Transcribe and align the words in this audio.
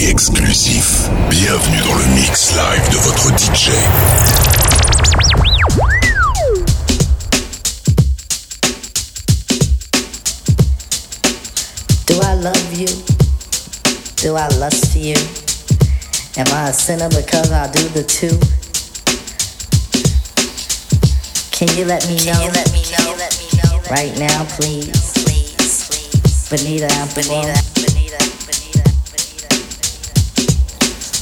et 0.00 0.08
exclusif. 0.08 1.08
Bienvenue 1.28 1.80
dans 1.82 1.94
le 1.94 2.06
mix 2.14 2.52
live 2.52 2.90
de 2.90 2.96
votre 2.98 3.28
DJ. 3.38 3.70
Do 12.06 12.14
I 12.22 12.34
love 12.34 12.72
you? 12.72 12.86
Do 14.22 14.36
I 14.36 14.48
lust 14.58 14.92
for 14.92 14.98
you? 14.98 15.16
Am 16.36 16.46
I 16.52 16.68
a 16.68 16.72
sinner 16.72 17.08
because 17.08 17.50
I 17.52 17.70
do 17.70 17.82
the 17.88 18.02
two? 18.02 18.38
Can 21.50 21.68
you 21.76 21.84
let 21.84 22.06
me 22.08 22.16
know? 22.24 22.32
Can 22.32 22.42
you 22.42 22.52
let 22.52 22.72
me 22.72 22.82
know? 22.92 23.80
Right 23.90 24.18
now, 24.18 24.44
please. 24.56 25.10
Bonita 26.50 26.88
Applebum. 26.88 27.69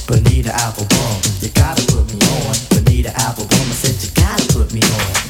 Bonita 0.09 0.49
Applebum, 0.49 1.43
you 1.43 1.49
gotta 1.49 1.85
put 1.93 2.11
me 2.11 2.19
on. 2.25 2.55
Bonita 2.71 3.09
Applebum, 3.11 3.69
I 3.69 3.75
said 3.75 4.01
you 4.01 4.09
gotta 4.15 4.53
put 4.53 4.73
me 4.73 4.81
on. 4.81 5.28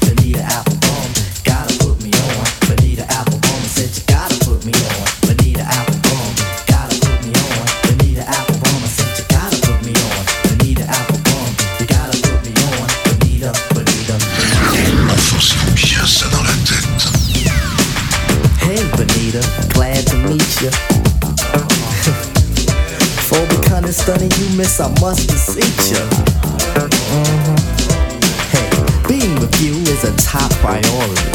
Miss, 24.60 24.82
I 24.82 24.90
must 25.00 25.30
beseech 25.30 25.92
you. 25.92 26.04
Hey, 28.52 28.68
being 29.08 29.40
with 29.40 29.56
you 29.62 29.72
is 29.88 30.04
a 30.04 30.14
top 30.18 30.52
priority. 30.60 31.32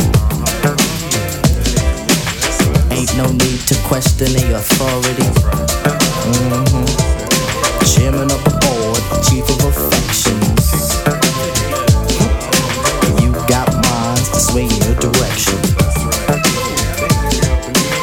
Ain't 2.91 3.17
no 3.17 3.33
need 3.33 3.61
to 3.71 3.77
question 3.89 4.29
the 4.37 4.57
authority. 4.61 5.29
Mhm. 6.33 6.87
Chairman 7.95 8.31
of 8.31 8.45
the 8.45 8.55
board, 8.65 9.01
chief 9.27 9.49
of 9.55 9.61
affections. 9.73 10.67
You 13.23 13.33
got 13.49 13.73
minds 13.89 14.29
to 14.35 14.41
sway 14.49 14.65
in 14.65 14.81
your 14.85 14.97
direction. 15.07 15.59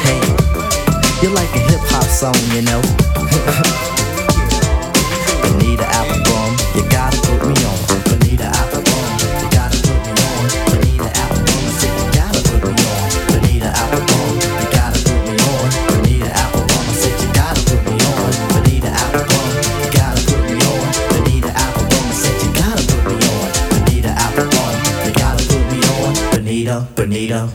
Hey, 0.02 0.22
you're 1.22 1.36
like 1.40 1.52
a 1.54 1.62
hip 1.70 1.82
hop 1.92 2.08
song, 2.10 2.40
you 2.54 2.62
know. 2.62 2.82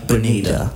Bonita, 0.06 0.70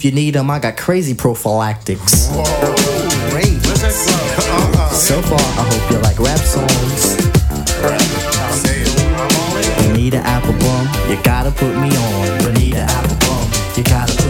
if 0.00 0.04
you 0.06 0.12
need 0.12 0.32
them, 0.32 0.50
I 0.50 0.58
got 0.58 0.78
crazy 0.78 1.12
prophylactics. 1.12 2.28
So 4.96 5.20
far, 5.20 5.38
I 5.38 5.64
hope 5.68 5.90
you 5.90 5.98
like 5.98 6.18
rap 6.18 6.38
songs. 6.38 7.16
Bonita 9.84 10.20
Applebum, 10.24 11.10
you 11.10 11.22
gotta 11.22 11.50
put 11.50 11.76
me 11.76 11.94
on. 11.94 12.38
Bonita 12.44 12.86
Applebum, 12.88 13.76
you 13.76 13.84
gotta 13.84 14.14
put 14.14 14.24
me 14.24 14.28
on. 14.28 14.29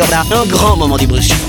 Alors 0.00 0.10
là, 0.10 0.42
un 0.42 0.46
grand 0.46 0.76
moment 0.76 0.96
d'émotion. 0.96 1.47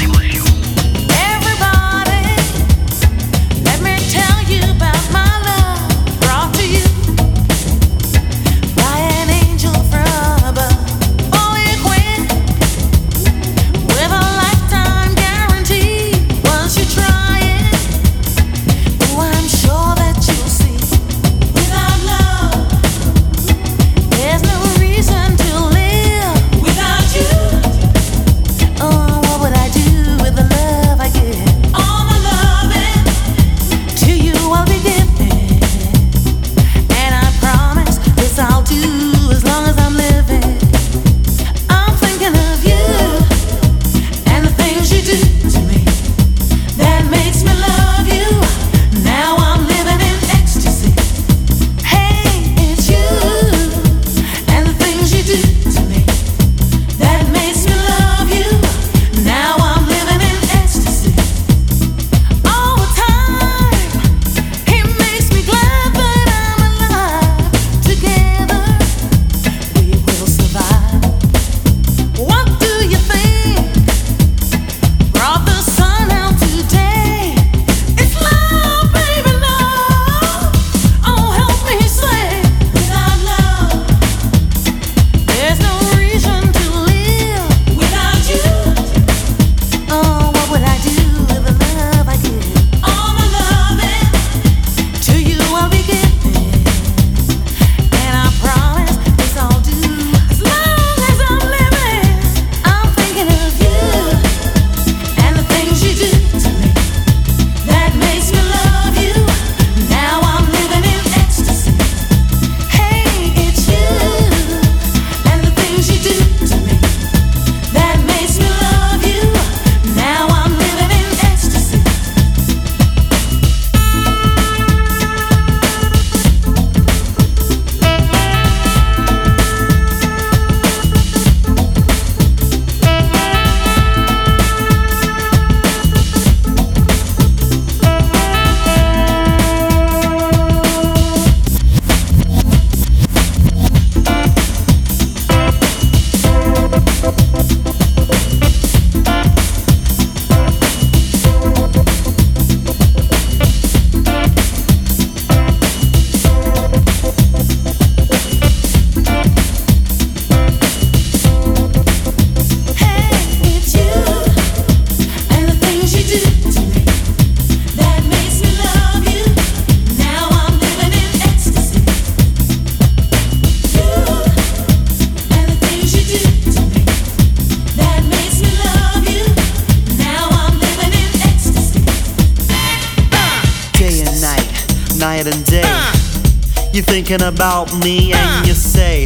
About 187.49 187.73
me 187.83 188.13
and 188.13 188.45
you 188.45 188.53
say 188.53 189.05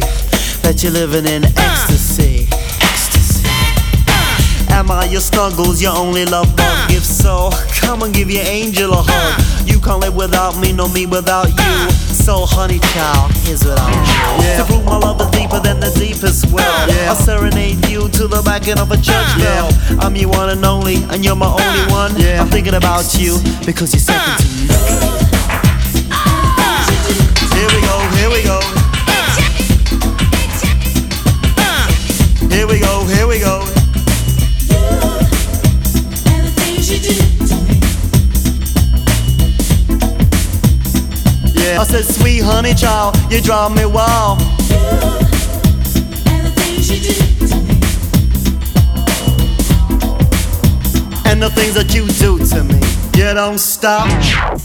that 0.60 0.82
you're 0.82 0.92
living 0.92 1.24
in 1.24 1.44
ecstasy. 1.56 2.44
ecstasy. 2.84 3.40
Am 4.68 4.90
I 4.90 5.06
your 5.06 5.22
snuggles, 5.22 5.80
your 5.80 5.96
only 5.96 6.26
love 6.26 6.54
bug? 6.54 6.90
If 6.90 7.04
so, 7.04 7.48
come 7.80 8.02
and 8.02 8.12
give 8.12 8.30
your 8.30 8.44
angel 8.44 8.92
a 8.92 9.00
hug. 9.00 9.40
You 9.66 9.80
can't 9.80 10.00
live 10.00 10.14
without 10.14 10.58
me, 10.58 10.74
no 10.74 10.88
me 10.88 11.06
without 11.06 11.48
you. 11.48 11.90
So, 12.12 12.44
honey 12.44 12.80
child, 12.92 13.32
here's 13.48 13.64
what 13.64 13.80
I'll 13.80 14.36
do. 14.36 14.44
Yeah. 14.44 14.58
To 14.58 14.64
prove 14.66 14.84
my 14.84 14.98
love 14.98 15.22
is 15.22 15.30
deeper 15.30 15.60
than 15.60 15.80
the 15.80 15.88
deepest 15.96 16.52
well. 16.52 16.88
Yeah. 16.90 17.08
I'll 17.08 17.16
serenade 17.16 17.88
you 17.88 18.10
to 18.10 18.28
the 18.28 18.42
backing 18.44 18.78
of 18.78 18.90
a 18.90 18.96
church 18.96 19.30
bell. 19.40 19.72
Yeah. 19.72 20.04
I'm 20.04 20.14
your 20.16 20.28
one 20.28 20.50
and 20.50 20.62
only, 20.66 20.96
and 21.08 21.24
you're 21.24 21.34
my 21.34 21.48
only 21.48 21.84
one. 21.90 22.12
I'm 22.12 22.48
thinking 22.48 22.74
about 22.74 23.16
you 23.16 23.40
because 23.64 23.94
you're 23.94 24.04
second 24.04 24.36
to 24.36 25.20
me. 25.22 25.23
Here 28.34 28.42
we 28.42 28.48
go. 28.48 28.60
Here 32.50 32.66
we 32.66 32.80
go, 32.80 33.04
go. 33.38 33.64
Yeah, 41.54 41.80
I 41.80 41.84
said, 41.84 42.04
sweet 42.04 42.42
honey 42.42 42.74
child, 42.74 43.16
you 43.30 43.40
drive 43.40 43.76
me 43.76 43.86
wild. 43.86 44.40
And 51.26 51.42
the 51.42 51.50
things 51.50 51.74
that 51.74 51.94
you 51.94 52.06
do 52.08 52.38
to 52.46 52.64
me, 52.64 52.80
you 53.16 53.34
don't 53.34 53.58
stop. 53.58 54.63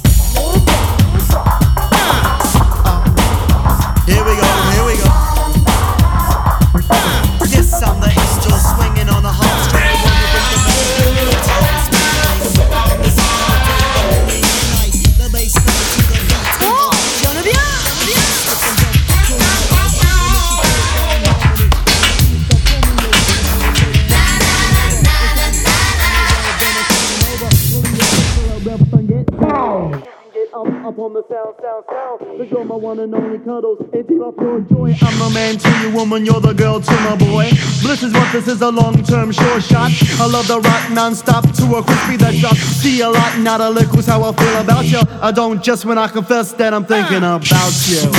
sell, 31.29 31.55
sell, 31.61 31.85
sell. 31.87 32.17
Cause 32.17 32.49
you're 32.49 32.65
my 32.65 32.75
one 32.75 32.99
and 32.99 33.13
only 33.13 33.37
cuddles, 33.39 33.79
and 33.93 34.07
deep 34.07 34.21
up 34.21 34.35
your 34.39 34.61
joy. 34.61 34.95
I'm 35.01 35.21
a 35.21 35.29
man 35.33 35.57
to 35.57 35.69
you, 35.81 35.91
woman, 35.95 36.25
you're 36.25 36.41
the 36.41 36.53
girl 36.53 36.81
to 36.81 36.91
my 36.91 37.15
boy. 37.15 37.51
Bliss 37.81 38.01
is 38.03 38.13
what 38.13 38.31
this 38.33 38.47
is, 38.47 38.61
a 38.61 38.71
long 38.71 39.03
term 39.03 39.31
sure 39.31 39.61
shot. 39.61 39.91
I 40.19 40.25
love 40.25 40.47
the 40.47 40.59
rock 40.59 40.91
non 40.91 41.13
stop 41.13 41.43
to 41.43 41.75
a 41.75 41.83
crispy 41.83 42.17
that 42.17 42.33
drops. 42.35 42.59
See 42.59 43.01
a 43.01 43.09
lot, 43.09 43.37
not 43.39 43.61
a 43.61 43.69
lick, 43.69 43.87
Who's 43.89 44.07
how 44.07 44.23
I 44.23 44.33
feel 44.33 44.57
about 44.59 44.85
you. 44.85 45.01
I 45.21 45.31
don't 45.31 45.63
just 45.63 45.85
when 45.85 45.97
I 45.99 46.07
confess 46.07 46.51
that 46.53 46.73
I'm 46.73 46.85
thinking 46.85 47.17
about 47.17 47.73
you. 47.87 48.09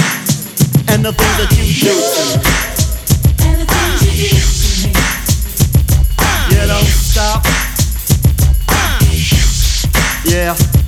And 0.88 1.05
the 1.05 1.12
things 1.12 1.37
that 1.38 1.50
you 1.59 1.67
do 1.83 1.95
And 3.47 3.61
the 3.61 3.67
things 3.67 4.02
you 4.07 4.12
do 4.29 4.38
to 4.71 4.87
me. 4.87 4.95
You 6.55 6.67
don't. 6.67 6.87
Yeah. 10.26 10.79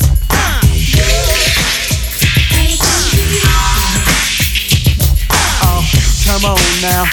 come 6.25 6.45
on 6.45 6.57
now. 6.81 7.05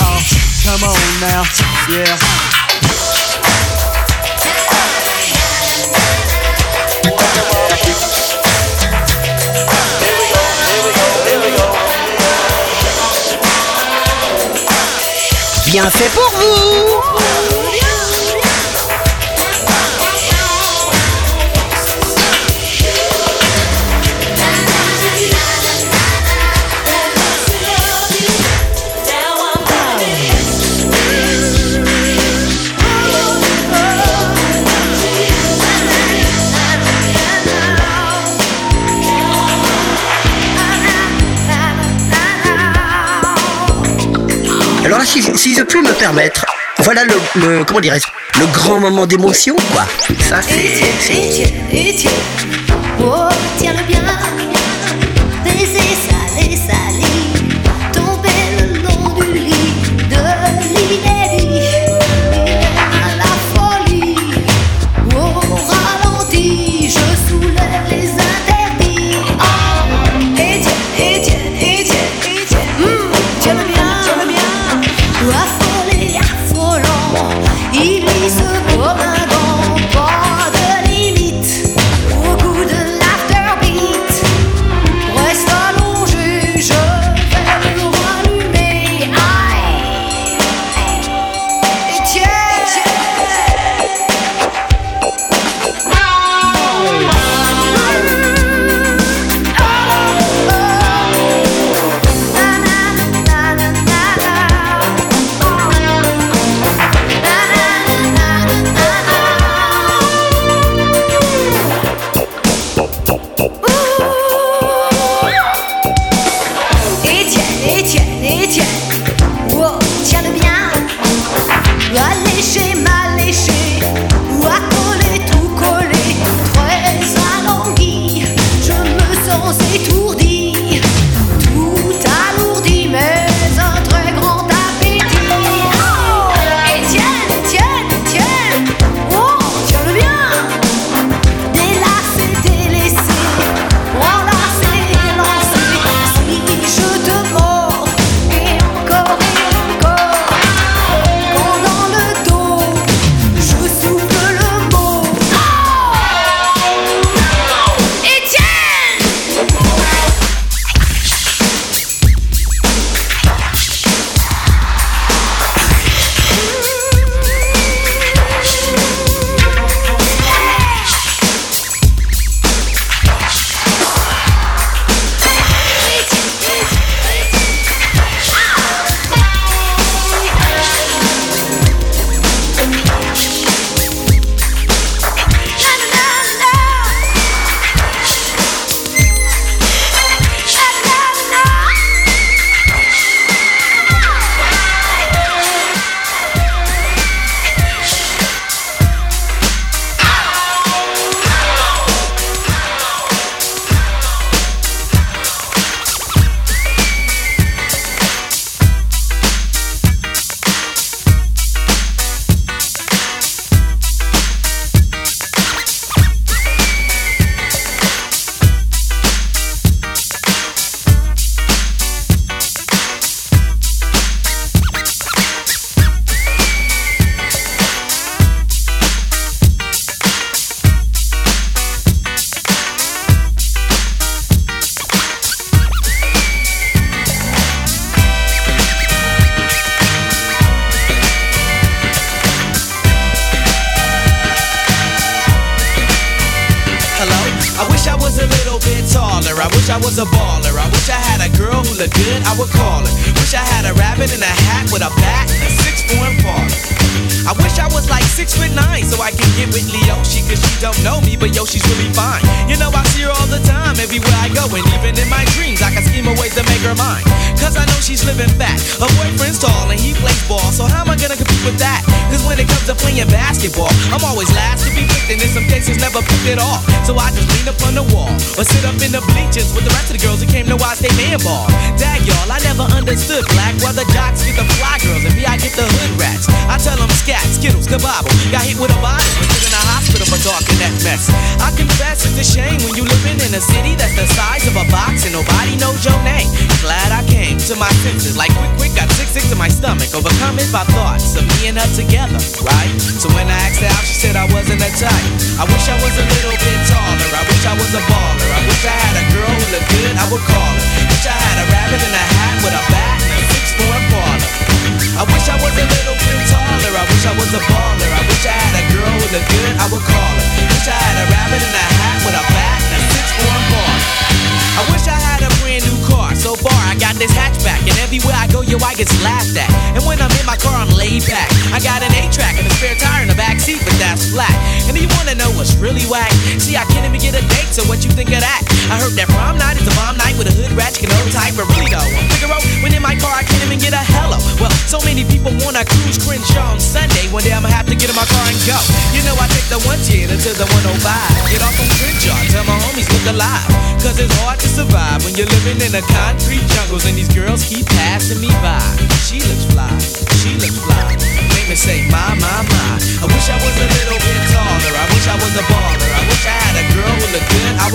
Oh, 0.00 0.20
come 0.64 0.82
on 0.84 1.20
now. 1.20 1.44
Yeah. 1.88 2.16
Bien 15.66 15.88
fait 15.88 16.08
pour 16.08 16.30
vous 16.30 17.09
Si, 45.04 45.22
si, 45.36 45.54
je 45.54 45.62
puis 45.62 45.80
me 45.80 45.92
permettre. 45.94 46.44
Voilà 46.80 47.02
le, 47.04 47.64
comment 47.64 47.80
dirais-je, 47.80 48.06
le 48.38 48.46
grand 48.46 48.78
moment 48.80 49.06
d'émotion, 49.06 49.56
quoi. 49.72 49.86
Oh, 53.02 53.28
tiens 53.58 53.74
bien. 53.88 54.19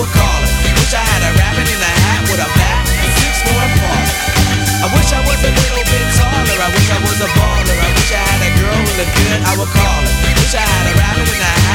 would 0.06 0.14
call. 0.14 0.40
Wish 0.78 0.94
I 0.94 1.02
had 1.02 1.22
a 1.26 1.32
rabbit 1.34 1.66
in 1.66 1.80
a 1.82 1.92
hat 2.06 2.22
with 2.30 2.38
a 2.38 2.48
bat 2.54 2.84
and 2.86 3.12
six 3.18 3.34
more 3.50 3.68
parts. 3.82 4.14
I 4.82 4.86
wish 4.94 5.10
I 5.10 5.20
was 5.26 5.40
a 5.42 5.50
little 5.50 5.84
bit 5.90 6.06
taller. 6.14 6.58
I 6.62 6.68
wish 6.70 6.88
I 6.90 6.98
was 7.02 7.18
a 7.18 7.28
baller. 7.34 7.74
I 7.74 7.90
wish 7.90 8.12
I 8.14 8.22
had 8.22 8.40
a 8.46 8.50
girl 8.60 8.80
with 8.86 9.02
a 9.02 9.08
good. 9.10 9.40
I 9.42 9.52
would 9.58 9.72
call 9.74 10.02
it. 10.06 10.14
Wish 10.38 10.54
I 10.54 10.62
had 10.62 10.84
a 10.86 10.94
rabbit 10.94 11.26
in 11.26 11.40
a 11.42 11.44
hat. 11.44 11.65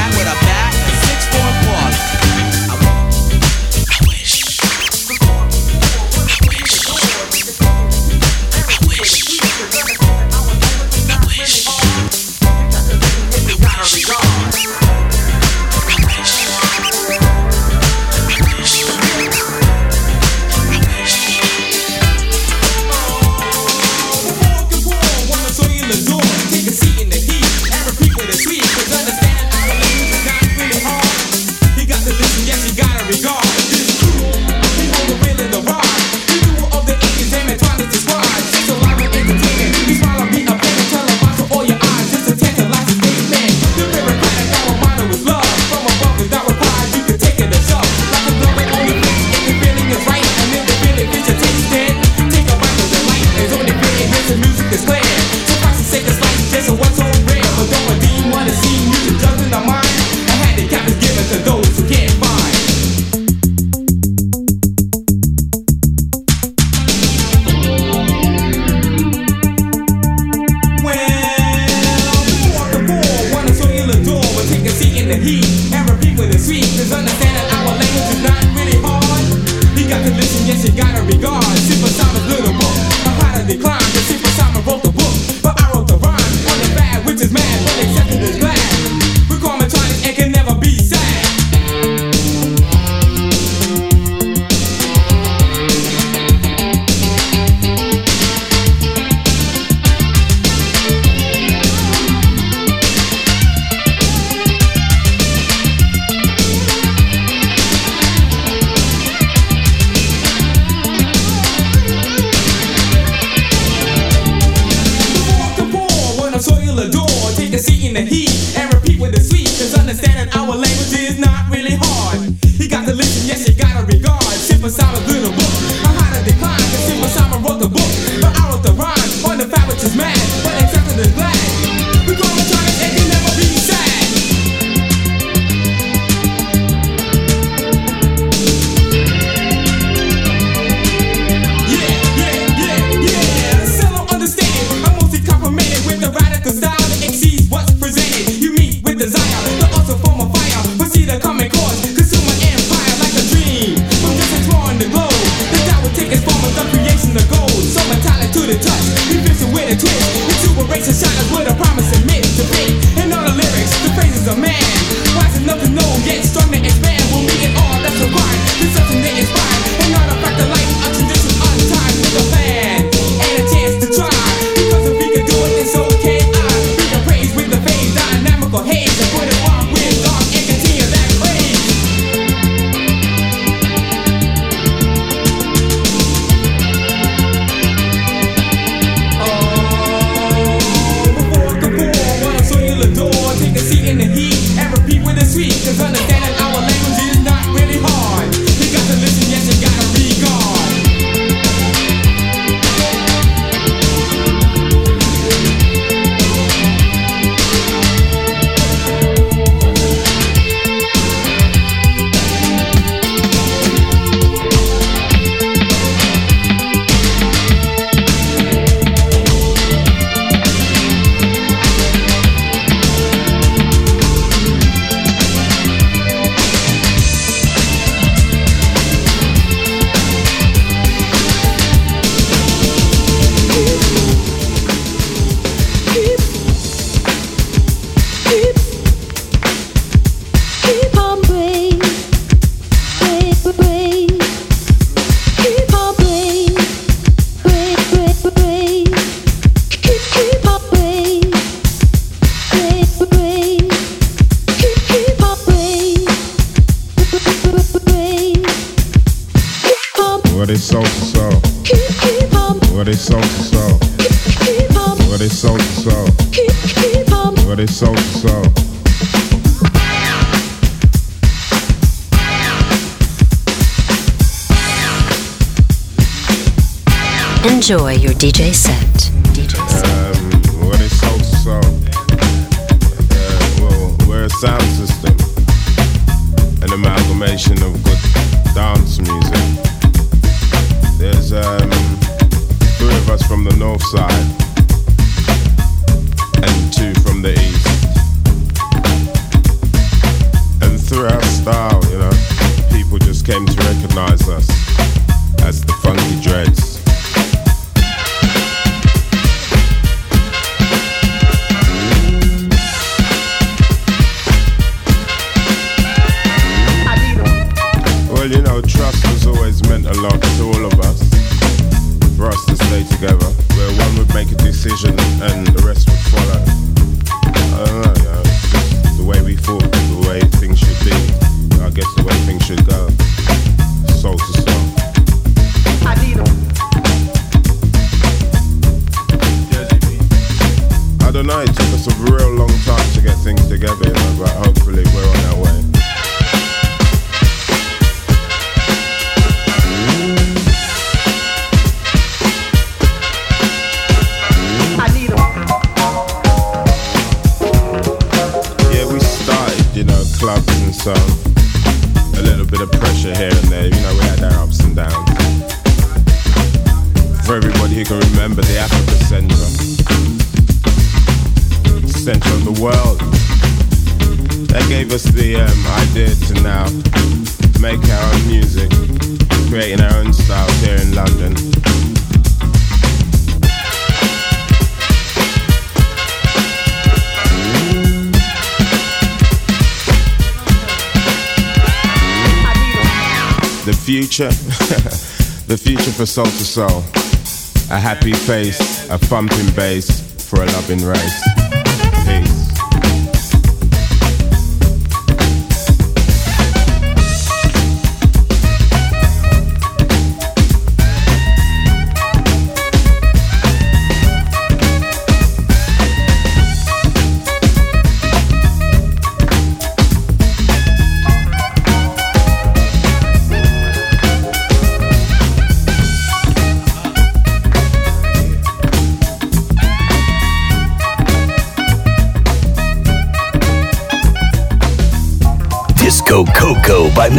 happy 398.02 398.14
face, 398.14 398.90
a 398.90 398.98
thumping 398.98 399.54
bass 399.54 400.28
for 400.28 400.42
a 400.42 400.46
loving 400.46 400.84
race. 400.84 401.31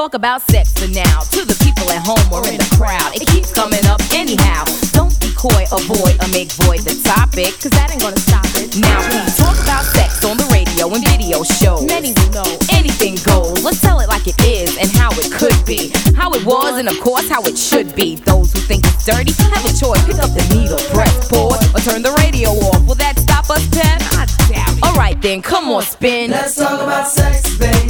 talk 0.00 0.14
about 0.14 0.40
sex 0.40 0.72
for 0.72 0.88
now. 0.96 1.20
To 1.36 1.44
the 1.44 1.52
people 1.60 1.84
at 1.92 2.00
home 2.00 2.24
or 2.32 2.40
in 2.48 2.56
the 2.56 2.70
crowd, 2.72 3.12
it 3.12 3.28
keeps 3.28 3.52
coming 3.52 3.84
up 3.84 4.00
anyhow. 4.16 4.64
Don't 4.96 5.12
be 5.20 5.28
coy, 5.36 5.68
avoid, 5.68 6.16
or 6.24 6.28
make 6.32 6.48
void 6.64 6.88
the 6.88 6.96
topic, 7.04 7.52
cause 7.60 7.68
that 7.76 7.92
ain't 7.92 8.00
gonna 8.00 8.16
stop 8.16 8.48
it. 8.56 8.80
Now 8.80 8.96
we 9.12 9.20
talk 9.36 9.60
about 9.60 9.84
sex 9.84 10.24
on 10.24 10.40
the 10.40 10.48
radio 10.48 10.88
and 10.88 11.04
video 11.04 11.44
shows. 11.44 11.84
Many 11.84 12.16
will 12.16 12.32
know 12.32 12.48
anything 12.72 13.20
goes. 13.28 13.60
Let's 13.60 13.84
tell 13.84 14.00
it 14.00 14.08
like 14.08 14.24
it 14.24 14.40
is 14.40 14.72
and 14.80 14.88
how 14.96 15.12
it 15.20 15.28
could 15.36 15.60
be, 15.68 15.92
how 16.16 16.32
it 16.32 16.48
was, 16.48 16.80
and 16.80 16.88
of 16.88 16.96
course 17.04 17.28
how 17.28 17.44
it 17.44 17.60
should 17.60 17.92
be. 17.92 18.16
Those 18.24 18.56
who 18.56 18.64
think 18.64 18.88
it's 18.88 19.04
dirty 19.04 19.36
have 19.52 19.68
a 19.68 19.74
choice. 19.76 20.00
Pick 20.08 20.16
up 20.16 20.32
the 20.32 20.44
needle, 20.48 20.80
press 20.96 21.28
pause, 21.28 21.60
or 21.76 21.80
turn 21.84 22.00
the 22.00 22.16
radio 22.24 22.56
off. 22.72 22.80
Will 22.88 22.96
that 22.96 23.20
stop 23.20 23.52
us, 23.52 23.68
Pep? 23.68 24.00
I 24.16 24.24
doubt 24.48 24.80
it. 24.80 24.82
All 24.82 24.96
right 24.96 25.20
then, 25.20 25.44
come 25.44 25.68
on, 25.68 25.84
spin. 25.84 26.30
Let's 26.30 26.56
talk 26.56 26.80
about 26.80 27.04
sex, 27.04 27.52
baby. 27.60 27.89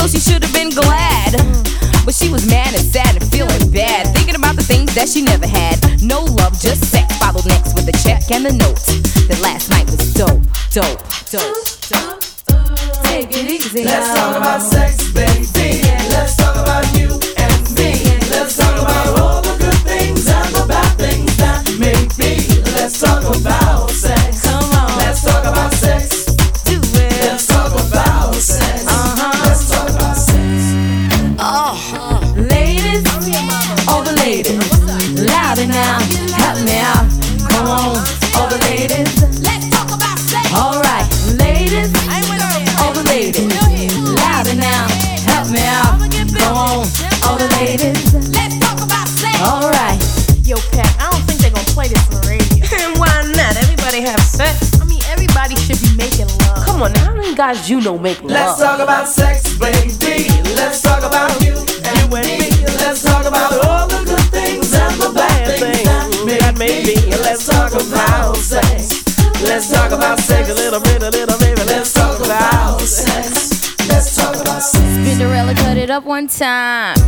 so 0.00 0.08
she 0.08 0.18
should 0.18 0.42
have 0.42 0.54
been 0.54 0.70
glad. 0.70 1.32
But 2.04 2.14
she 2.14 2.30
was 2.30 2.48
mad 2.48 2.72
and 2.74 2.82
sad 2.82 3.20
and 3.20 3.24
feeling 3.30 3.70
bad, 3.70 4.14
thinking 4.16 4.34
about 4.34 4.56
the 4.56 4.62
things 4.62 4.94
that 4.94 5.08
she 5.08 5.20
never 5.20 5.46
had. 5.46 5.76
No 6.02 6.24
love, 6.24 6.58
just 6.58 6.84
sex. 6.84 7.06
Followed 7.18 7.46
next 7.46 7.74
with 7.74 7.86
a 7.88 7.96
check 8.02 8.30
and 8.30 8.46
a 8.46 8.52
note 8.52 8.80
that 9.28 9.38
last 9.42 9.68
night 9.68 9.84
was 9.90 10.14
dope, 10.14 10.40
dope, 10.72 11.04
dope, 11.28 11.52
dope. 11.92 12.20
Take 13.04 13.28
it 13.30 13.50
easy. 13.50 13.84
Let's 13.84 14.14
talk 14.14 14.36
about 14.36 14.62
sex, 14.62 15.12
baby. 15.12 15.69
Guys 57.40 57.70
you 57.70 57.80
know 57.80 57.96
make 57.96 58.20
love? 58.20 58.32
Let's 58.32 58.60
talk 58.60 58.80
about 58.80 59.08
sex, 59.08 59.56
baby. 59.56 60.28
Let's 60.56 60.82
talk 60.82 61.02
about 61.02 61.40
you 61.40 61.54
and 61.56 62.12
me. 62.12 62.50
Let's 62.76 63.02
talk 63.02 63.24
about 63.24 63.64
all 63.64 63.88
the 63.88 64.04
good 64.04 64.28
things 64.28 64.74
and 64.74 65.00
the 65.00 65.10
bad 65.14 65.58
things 65.58 66.38
that 66.38 66.58
may 66.58 66.84
be. 66.84 66.96
Let's 67.24 67.46
talk 67.46 67.72
about 67.72 68.36
sex. 68.36 69.06
Let's 69.40 69.72
talk 69.72 69.90
about 69.90 70.18
sex 70.18 70.50
a 70.50 70.54
little 70.54 70.80
bit, 70.80 71.02
a 71.02 71.08
little 71.08 71.38
baby. 71.38 71.62
Let's 71.64 71.94
talk 71.94 72.20
about 72.20 72.82
sex. 72.82 73.88
Let's 73.88 74.14
talk 74.14 74.36
about 74.36 74.60
sex. 74.60 74.84
Spinderella 74.84 75.56
cut 75.56 75.78
it 75.78 75.88
up 75.88 76.04
one 76.04 76.28
time. 76.28 76.98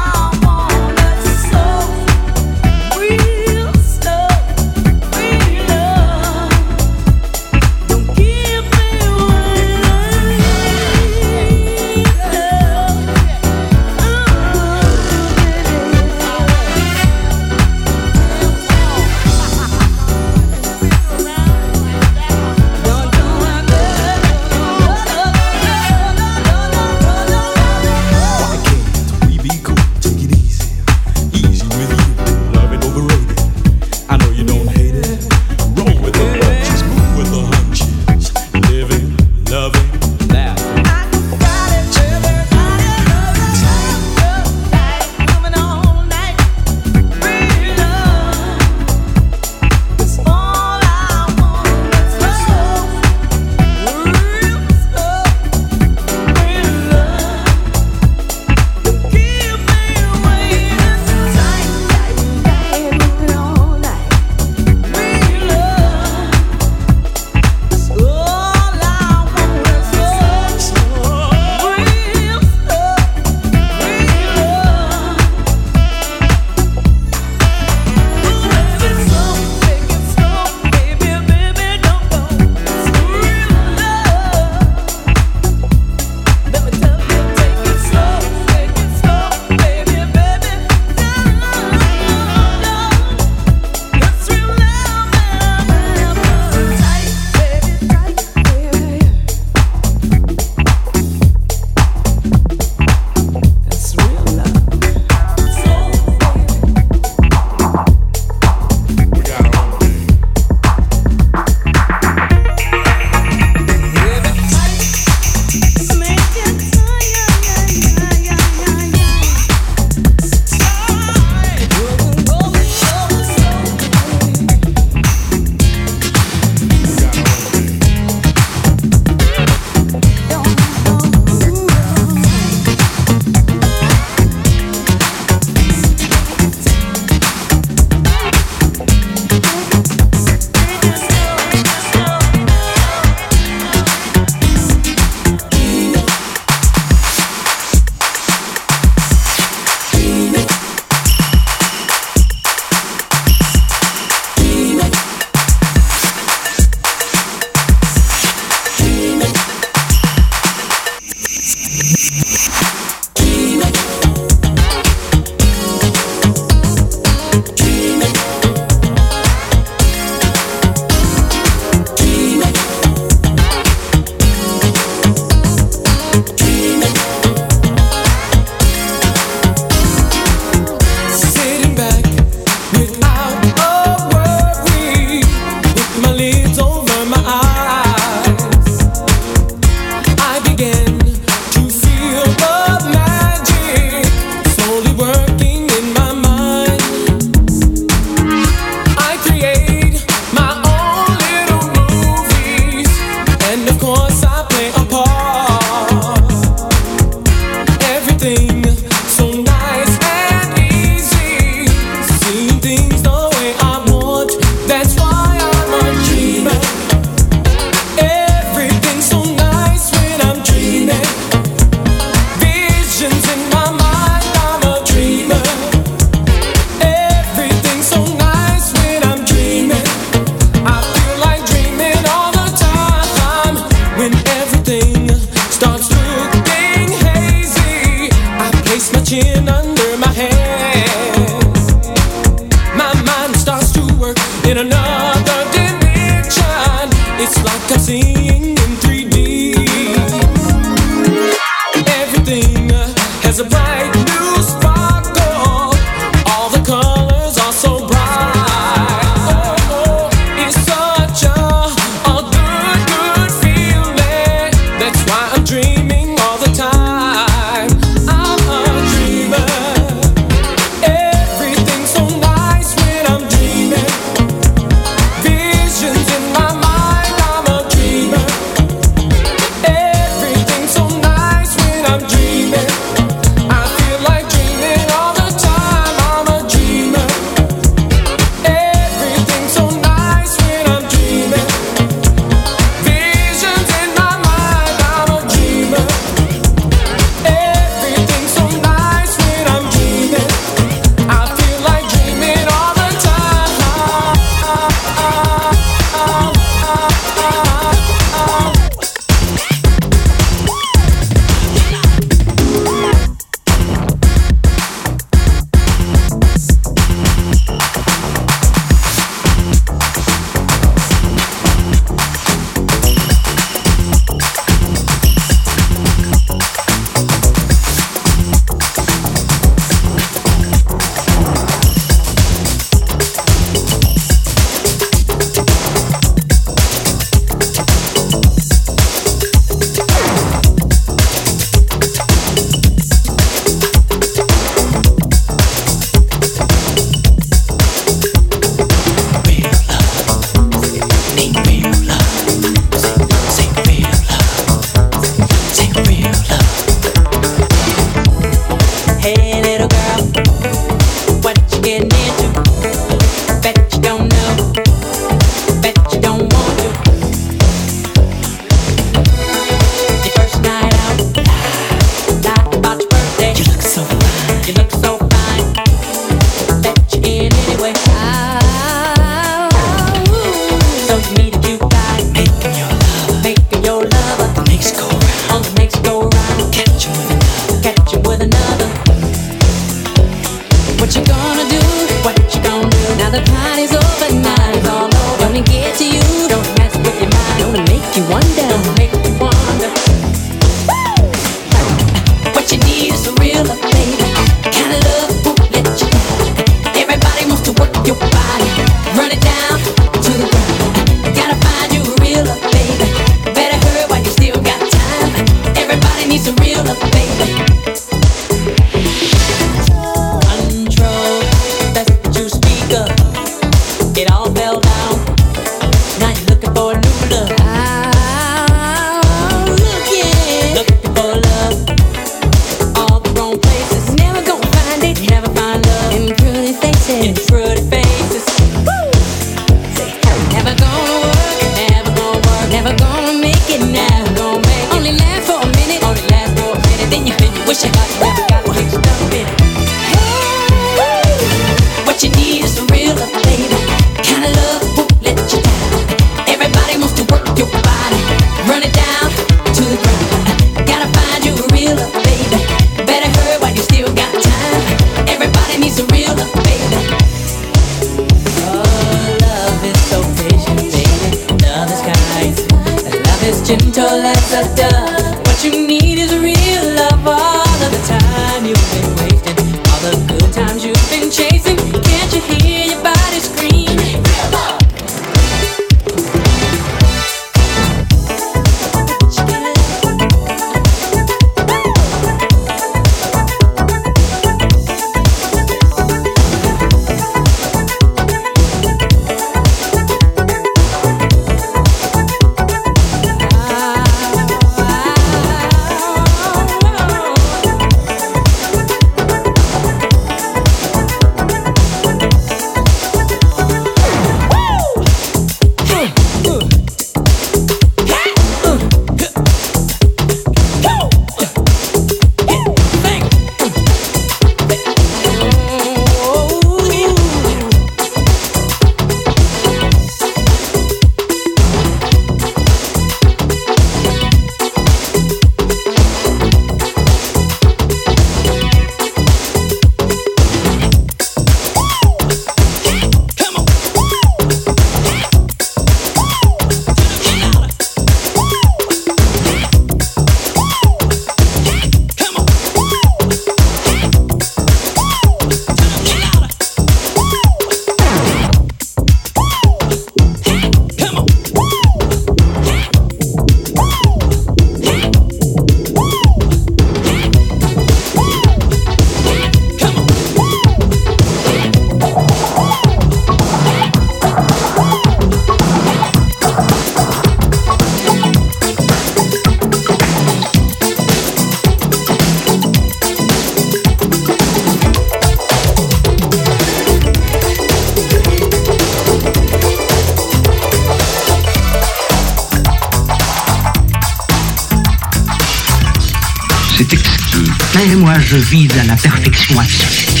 Je 598.11 598.17
vise 598.17 598.51
à 598.59 598.65
la 598.65 598.75
perfection 598.75 599.39
absolue. 599.39 600.00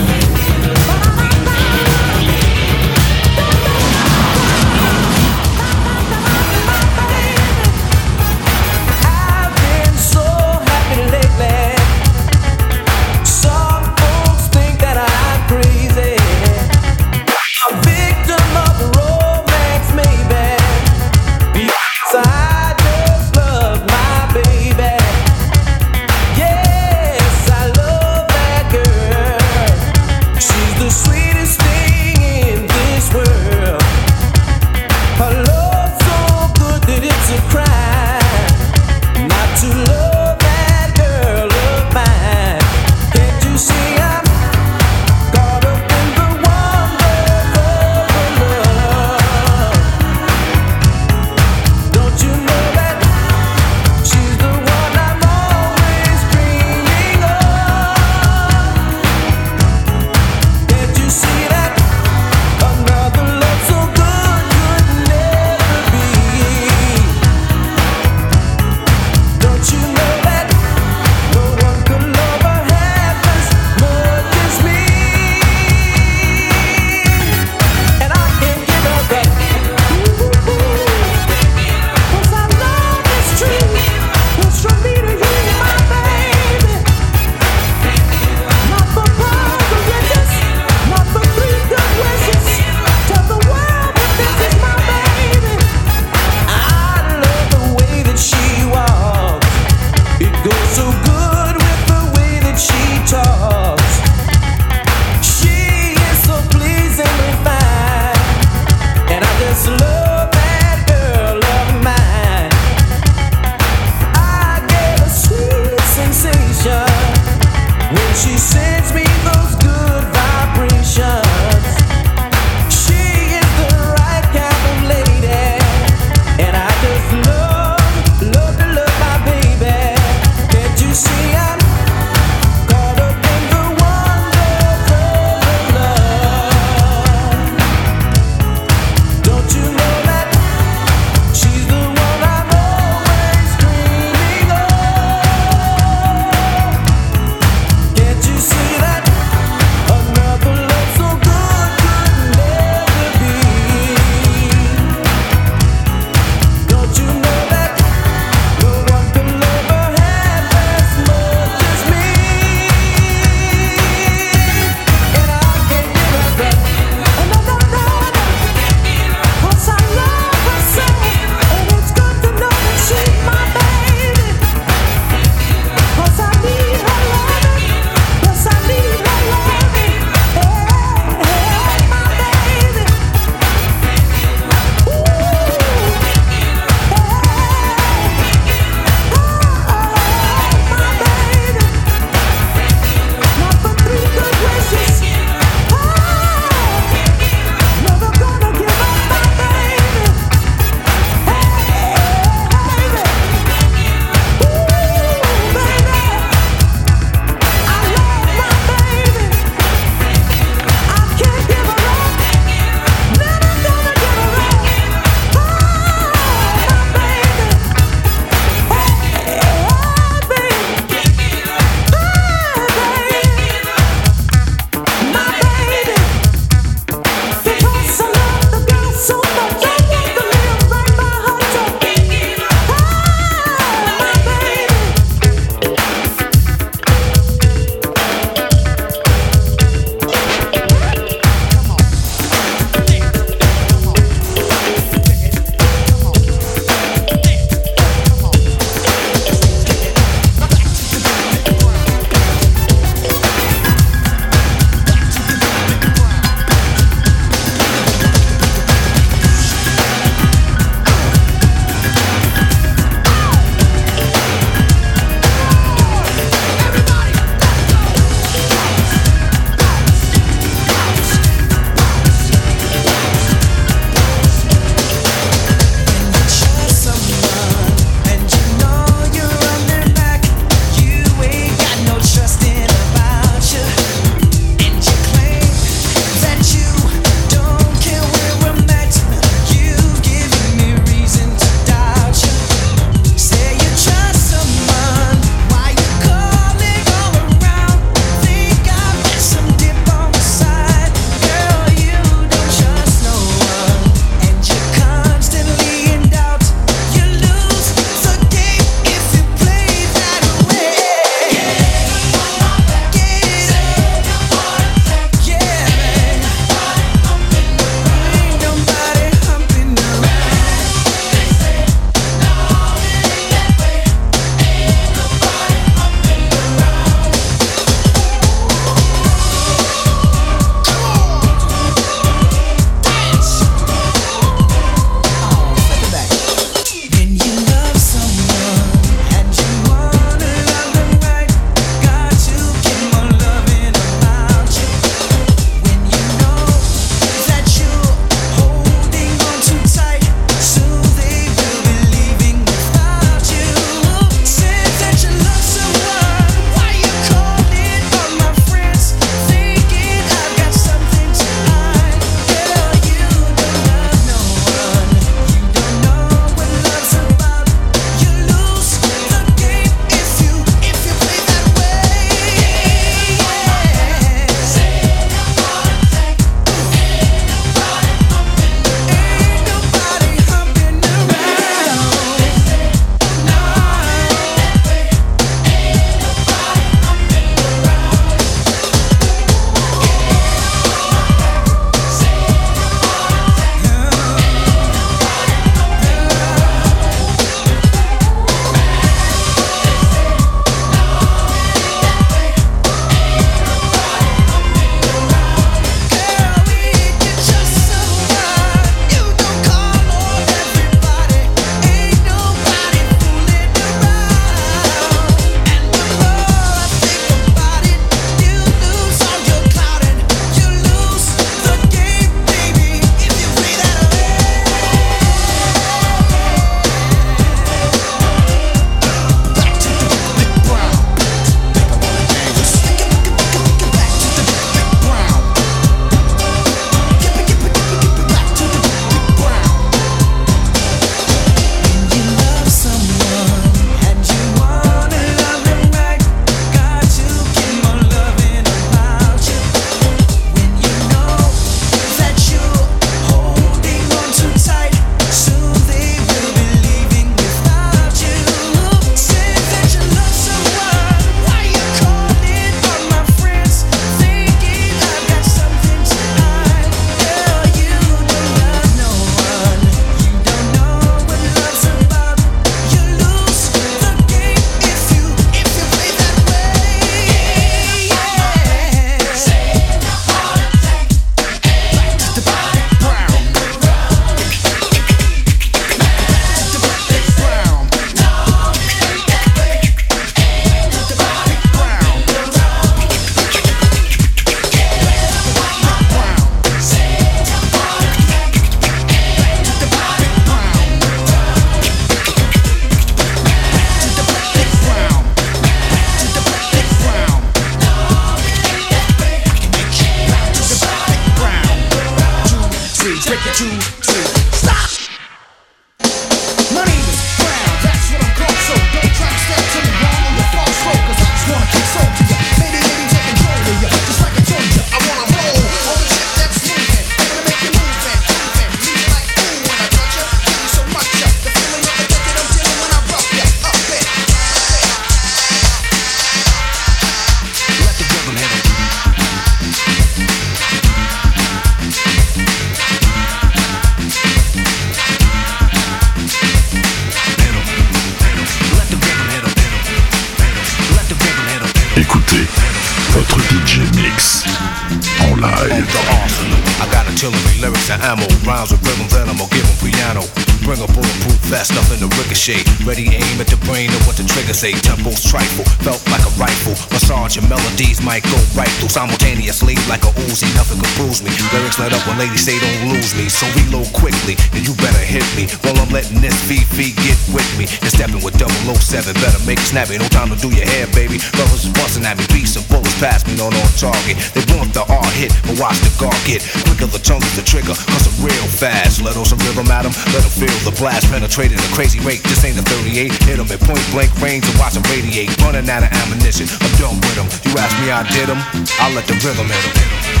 Ladies 572.01 572.25
say 572.25 572.41
don't 572.41 572.73
lose 572.73 572.97
me. 572.97 573.05
So 573.05 573.29
reload 573.37 573.69
quickly, 573.77 574.17
and 574.33 574.41
you 574.41 574.57
better 574.57 574.81
hit 574.81 575.05
me. 575.13 575.29
While 575.45 575.61
I'm 575.61 575.69
letting 575.69 576.01
this 576.01 576.17
VV 576.25 576.73
get 576.81 576.97
with 577.13 577.29
me. 577.37 577.45
And 577.61 577.69
stepping 577.69 578.01
with 578.01 578.17
007, 578.17 578.97
better 578.97 579.21
make 579.29 579.37
it 579.37 579.45
snappy. 579.45 579.77
No 579.77 579.85
time 579.93 580.09
to 580.09 580.17
do 580.17 580.33
your 580.33 580.49
hair, 580.49 580.65
baby. 580.73 580.97
Brothers 581.13 581.45
is 581.45 581.53
busting 581.53 581.85
at 581.85 582.01
me, 582.01 582.05
beats 582.09 582.33
and 582.33 582.45
bullets 582.49 582.73
past 582.81 583.05
me, 583.05 583.13
not 583.21 583.37
on 583.37 583.49
target. 583.53 584.01
They 584.17 584.25
want 584.33 584.49
the 584.57 584.65
R 584.65 584.89
hit, 584.97 585.13
but 585.29 585.37
watch 585.37 585.61
the 585.61 585.69
guard 585.77 585.97
get 586.09 586.25
quicker. 586.49 586.65
The 586.65 586.81
tongue 586.81 587.05
is 587.05 587.13
the 587.13 587.21
trigger, 587.21 587.53
cause 587.53 587.85
I'm 587.85 587.97
real 588.01 588.27
fast. 588.33 588.81
Let 588.81 588.97
on 588.97 589.05
some 589.05 589.21
rhythm 589.21 589.45
at 589.53 589.69
'em, 589.69 589.75
let 589.93 590.01
'em 590.01 590.09
feel 590.09 590.33
the 590.41 590.55
blast 590.57 590.89
penetrating 590.89 591.37
a 591.37 591.49
crazy 591.53 591.77
rate. 591.85 592.01
This 592.01 592.25
ain't 592.25 592.41
a 592.41 592.45
38, 592.49 592.97
hit 593.05 593.21
'em 593.21 593.29
at 593.29 593.41
point 593.45 593.61
blank 593.69 593.93
range 594.01 594.25
and 594.25 594.37
watch 594.41 594.57
'em 594.57 594.65
radiate. 594.73 595.13
Running 595.21 595.45
out 595.53 595.61
of 595.61 595.69
ammunition, 595.69 596.25
I'm 596.41 596.53
done 596.57 596.77
with 596.81 596.97
'em. 596.97 597.07
You 597.29 597.37
ask 597.37 597.53
me, 597.61 597.69
I 597.69 597.85
did 597.93 598.09
'em. 598.09 598.21
I'll 598.57 598.73
let 598.73 598.87
the 598.87 598.97
rhythm 599.05 599.29
hit 599.29 599.45
'em. 599.45 600.00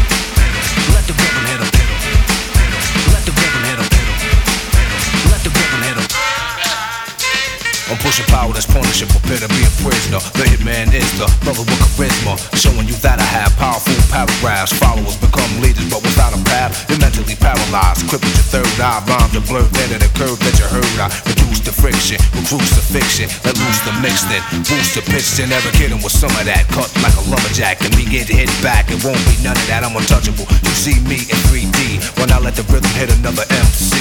Pushing 8.11 8.27
power 8.27 8.51
that's 8.51 8.67
punishing, 8.67 9.07
prepare 9.07 9.39
to 9.39 9.47
be 9.55 9.63
a 9.63 9.71
prisoner. 9.79 10.19
The 10.35 10.43
hitman 10.43 10.91
is 10.91 11.07
the 11.15 11.31
brother 11.47 11.63
with 11.63 11.79
charisma, 11.95 12.35
showing 12.51 12.83
you 12.83 12.95
that 12.99 13.23
I 13.23 13.27
have 13.39 13.55
powerful 13.55 13.95
paragraphs. 14.11 14.75
Followers 14.75 15.15
become 15.15 15.47
leaders, 15.63 15.87
but 15.87 16.03
without 16.03 16.35
a 16.35 16.41
path, 16.43 16.75
you're 16.91 16.99
mentally 16.99 17.39
paralyzed. 17.39 18.03
Crippled 18.11 18.35
your 18.35 18.47
third 18.51 18.67
eye, 18.83 18.99
rhymes 19.07 19.31
are 19.31 19.45
blurred, 19.47 19.71
then 19.79 19.95
the 20.03 20.11
curve 20.19 20.35
that 20.43 20.59
you 20.59 20.67
heard. 20.67 20.91
I 20.99 21.07
reduce 21.23 21.63
the 21.63 21.71
friction, 21.71 22.19
the 22.35 22.83
fiction, 22.83 23.31
let 23.47 23.55
loose 23.55 23.79
the 23.87 23.95
mix, 24.03 24.27
then 24.27 24.43
boost 24.67 24.91
the 24.99 25.03
pitch, 25.07 25.39
and 25.39 25.47
never 25.47 25.71
kidding 25.79 26.03
with 26.03 26.11
some 26.11 26.35
of 26.35 26.43
that. 26.43 26.67
Cut 26.75 26.91
like 26.99 27.15
a 27.15 27.23
lumberjack 27.31 27.79
and 27.87 27.95
begin 27.95 28.27
to 28.27 28.35
hit 28.35 28.51
back. 28.59 28.91
It 28.91 28.99
won't 29.07 29.23
be 29.23 29.39
none 29.39 29.55
of 29.55 29.67
that, 29.71 29.87
I'm 29.87 29.95
untouchable. 29.95 30.51
You 30.67 30.75
see 30.75 30.99
me 31.07 31.23
in 31.31 31.39
3D 31.47 32.19
when 32.19 32.27
I 32.35 32.43
let 32.43 32.59
the 32.59 32.67
rhythm 32.67 32.91
hit 32.99 33.07
another 33.07 33.47
MC. 33.47 34.00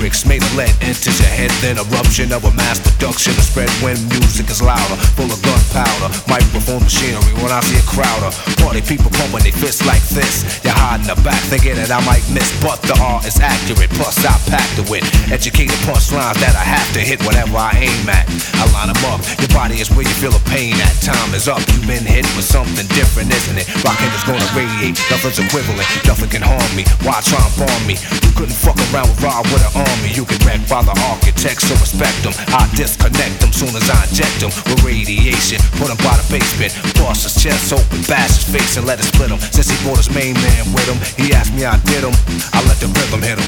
Lyrics 0.00 0.24
made 0.24 0.40
of 0.40 0.56
lead 0.56 0.72
enters 0.80 1.20
your 1.20 1.28
head, 1.28 1.52
then 1.60 1.76
eruption 1.76 2.32
of 2.32 2.48
a 2.48 2.52
mass 2.56 2.80
production 2.80 3.36
to 3.36 3.44
spread 3.44 3.68
when 3.84 4.00
music 4.08 4.48
is 4.48 4.64
louder, 4.64 4.96
full 5.12 5.28
of 5.28 5.36
gunpowder. 5.44 6.08
Microphone 6.24 6.80
machinery 6.80 7.36
when 7.44 7.52
I 7.52 7.60
see 7.60 7.76
a 7.76 7.84
crowder. 7.84 8.32
Party 8.64 8.80
people 8.80 9.12
pumping 9.12 9.44
their 9.44 9.52
fists 9.52 9.84
like 9.84 10.00
this. 10.08 10.40
You're 10.64 10.72
hiding 10.72 11.04
the 11.04 11.20
back, 11.20 11.36
thinking 11.52 11.76
that 11.76 11.92
I 11.92 12.00
might 12.08 12.24
miss, 12.32 12.48
but 12.64 12.80
the 12.80 12.96
art 12.96 13.28
is 13.28 13.36
accurate. 13.44 13.92
Plus 14.00 14.16
I 14.24 14.32
packed 14.48 14.80
it 14.80 14.88
with 14.88 15.04
educated 15.28 15.76
punchlines 15.84 16.40
that 16.40 16.56
I 16.56 16.64
have 16.64 16.88
to 16.96 17.04
hit 17.04 17.20
whatever 17.28 17.60
I 17.60 17.76
aim 17.84 18.08
at. 18.08 18.24
I 18.56 18.64
line 18.72 18.88
them 18.88 19.04
up. 19.12 19.20
Your 19.36 19.52
body 19.52 19.84
is 19.84 19.92
where 19.92 20.08
you 20.08 20.16
feel 20.16 20.32
the 20.32 20.40
pain 20.48 20.80
at. 20.80 20.96
Time 21.04 21.36
is 21.36 21.44
up. 21.44 21.60
You've 21.76 21.84
been 21.84 22.08
hit 22.08 22.24
with 22.40 22.48
something 22.48 22.88
different, 22.96 23.36
isn't 23.36 23.60
it? 23.60 23.68
Rockin' 23.84 24.08
is 24.16 24.24
gonna 24.24 24.48
radiate. 24.56 24.96
Nothing's 25.12 25.44
equivalent. 25.44 25.84
Nothing 26.08 26.32
can 26.32 26.40
harm 26.40 26.72
me. 26.72 26.88
Why 27.04 27.20
try 27.20 27.36
and 27.36 27.52
bomb 27.60 27.84
me? 27.84 28.00
You 28.24 28.32
couldn't 28.32 28.56
fuck 28.56 28.80
around 28.88 29.12
with 29.12 29.20
Rob 29.20 29.44
with 29.52 29.60
an 29.60 29.89
army. 29.90 30.10
You 30.14 30.24
can 30.24 30.38
wreck 30.46 30.62
by 30.68 30.82
the 30.82 30.94
architects, 31.10 31.66
so 31.66 31.74
respect 31.78 32.22
them. 32.22 32.34
I 32.54 32.68
disconnect 32.74 33.40
them 33.40 33.52
soon 33.52 33.74
as 33.74 33.86
I 33.90 34.06
inject 34.06 34.40
them 34.40 34.52
with 34.68 34.82
radiation. 34.86 35.58
Put 35.78 35.90
him 35.90 35.98
by 36.02 36.14
the 36.16 36.26
basement. 36.30 36.72
Bust 36.98 37.26
his 37.26 37.34
chest 37.34 37.72
open, 37.72 38.02
bash 38.06 38.40
his 38.40 38.46
face 38.46 38.76
and 38.76 38.86
let 38.86 39.00
it 39.00 39.06
split 39.10 39.30
him. 39.30 39.40
Since 39.50 39.70
he 39.70 39.76
brought 39.82 39.98
his 39.98 40.10
main 40.10 40.34
man 40.34 40.62
with 40.72 40.86
him, 40.86 40.98
he 41.18 41.34
asked 41.34 41.52
me 41.54 41.64
I 41.64 41.78
did 41.90 42.04
him. 42.06 42.14
I 42.54 42.62
let 42.68 42.78
the 42.78 42.88
rhythm 42.88 43.22
hit 43.22 43.38
him. 43.38 43.46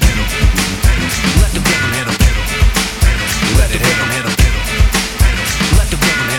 Let 1.40 1.50
the 1.54 1.62
rhythm 1.62 1.92
hit 1.96 2.06
him. 2.10 2.16
Let 3.58 3.70
it 3.70 3.80
hit 3.80 3.96
him, 3.96 4.08
hit 4.16 4.26
him. 4.26 4.34
Let 5.78 5.88
the 5.90 5.96
rhythm. 5.96 6.31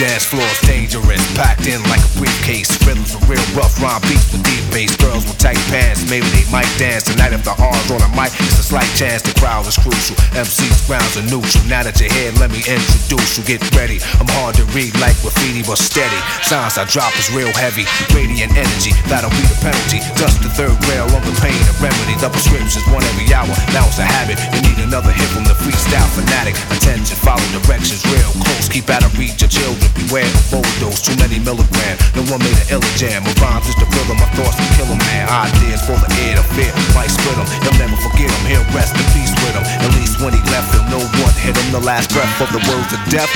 Dance 0.00 0.24
floor's 0.32 0.60
dangerous, 0.64 1.20
packed 1.36 1.68
in 1.68 1.76
like 1.92 2.00
a 2.00 2.12
briefcase. 2.16 2.72
Rhythms 2.88 3.12
with 3.12 3.36
real 3.36 3.44
rough 3.52 3.76
rhyme 3.84 4.00
beats 4.08 4.32
with 4.32 4.40
deep 4.48 4.64
bass. 4.72 4.96
Girls 4.96 5.28
with 5.28 5.36
tight 5.36 5.60
pants, 5.68 6.08
maybe 6.08 6.24
they 6.32 6.48
might 6.48 6.72
dance 6.80 7.04
tonight 7.04 7.36
if 7.36 7.44
the 7.44 7.52
R's 7.52 7.88
on 7.92 8.00
a 8.00 8.08
mic. 8.16 8.32
It's 8.40 8.56
a 8.56 8.64
slight 8.64 8.88
chance 8.96 9.20
the 9.20 9.36
crowd 9.36 9.68
is 9.68 9.76
crucial. 9.76 10.16
MC's 10.32 10.88
grounds 10.88 11.20
are 11.20 11.26
neutral. 11.28 11.60
Now 11.68 11.84
that 11.84 12.00
you're 12.00 12.08
here, 12.08 12.32
let 12.40 12.48
me 12.48 12.64
introduce 12.64 13.36
you. 13.36 13.44
Get 13.44 13.60
ready. 13.76 14.00
I'm 14.16 14.30
hard 14.40 14.56
to 14.56 14.64
read 14.72 14.96
like 15.04 15.20
graffiti, 15.20 15.60
but 15.68 15.76
steady. 15.76 16.16
Signs 16.48 16.80
I 16.80 16.88
drop 16.88 17.12
is 17.20 17.28
real 17.36 17.52
heavy. 17.52 17.84
Radiant 18.16 18.56
energy, 18.56 18.96
that'll 19.04 19.28
be 19.36 19.44
the 19.52 19.58
penalty. 19.60 20.00
Dust 20.16 20.40
the 20.40 20.48
third 20.56 20.80
rail 20.88 21.12
on 21.12 21.20
the 21.28 21.36
pain 21.44 21.60
and 21.60 21.76
remedy. 21.76 22.16
The 22.24 22.32
prescription's 22.32 22.88
one 22.88 23.04
every 23.04 23.28
hour. 23.36 23.52
Now 23.76 23.84
it's 23.84 24.00
a 24.00 24.08
habit. 24.08 24.40
You 24.56 24.64
need 24.64 24.80
another 24.80 25.12
hit 25.12 25.28
from 25.28 25.44
the 25.44 25.52
freestyle 25.60 26.08
fanatic. 26.16 26.56
Attention, 26.72 27.20
follow 27.20 27.44
directions 27.52 28.00
real 28.08 28.32
close. 28.40 28.64
Keep 28.72 28.88
out 28.88 29.04
of 29.04 29.12
reach 29.20 29.44
your 29.44 29.52
children. 29.52 29.89
Beware 29.94 30.28
overdose. 30.52 31.02
Too 31.02 31.16
many 31.18 31.38
milligrams. 31.40 32.00
No 32.14 32.22
one 32.30 32.40
made 32.42 32.56
an 32.68 32.78
illa 32.78 32.90
jam. 32.96 33.22
My 33.24 33.34
rhymes 33.42 33.66
just 33.66 33.78
to 33.82 33.86
fill 33.90 34.06
them. 34.10 34.18
My 34.18 34.28
thoughts 34.38 34.56
to 34.58 34.66
kill 34.76 34.88
them, 34.90 35.00
man. 35.10 35.28
Ideas 35.28 35.82
full 35.86 35.98
of 35.98 36.10
air 36.26 36.36
to 36.38 36.44
fear. 36.54 36.72
Might 36.94 37.10
split 37.10 37.36
them. 37.36 37.48
He'll 37.64 37.78
never 37.78 37.98
forget 38.00 38.30
them. 38.30 38.42
He'll 38.48 38.68
rest 38.74 38.94
in 38.96 39.06
peace 39.14 39.32
with 39.42 39.54
him. 39.54 39.64
At 39.64 39.90
least 39.98 40.20
when 40.22 40.32
he 40.34 40.42
left, 40.50 40.72
he'll 40.74 40.88
know 40.90 41.02
what 41.20 41.34
hit 41.38 41.56
him. 41.56 41.66
The 41.72 41.84
last 41.84 42.10
breath 42.14 42.32
of 42.40 42.50
the 42.54 42.62
words 42.70 42.90
of 42.94 43.00
death 43.12 43.30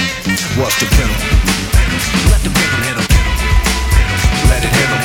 was 0.56 0.72
to 0.80 0.86
him. 0.98 1.10
Let 2.30 2.40
the 2.42 2.50
rhythm 2.50 2.80
hit 2.86 2.96
him. 2.98 3.06
Let 4.50 4.60
it 4.62 4.72
hit 4.72 4.88
him, 4.88 5.03